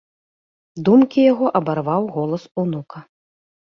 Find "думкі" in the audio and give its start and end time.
0.89-1.27